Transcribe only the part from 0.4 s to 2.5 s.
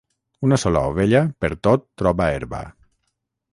Una sola ovella pertot troba